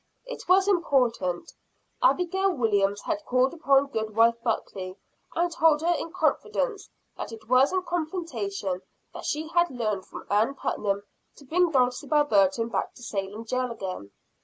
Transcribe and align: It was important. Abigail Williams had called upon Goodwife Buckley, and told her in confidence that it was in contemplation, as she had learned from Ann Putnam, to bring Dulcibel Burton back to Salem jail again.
It 0.25 0.47
was 0.49 0.67
important. 0.67 1.51
Abigail 2.01 2.49
Williams 2.51 3.01
had 3.01 3.23
called 3.23 3.53
upon 3.53 3.91
Goodwife 3.91 4.33
Buckley, 4.43 4.95
and 5.35 5.51
told 5.51 5.81
her 5.83 5.93
in 5.93 6.11
confidence 6.11 6.89
that 7.17 7.31
it 7.31 7.47
was 7.47 7.71
in 7.71 7.83
contemplation, 7.83 8.81
as 9.13 9.27
she 9.27 9.49
had 9.49 9.69
learned 9.69 10.07
from 10.07 10.25
Ann 10.31 10.55
Putnam, 10.55 11.03
to 11.35 11.45
bring 11.45 11.69
Dulcibel 11.71 12.23
Burton 12.27 12.69
back 12.69 12.95
to 12.95 13.03
Salem 13.03 13.45
jail 13.45 13.69
again. 13.69 14.09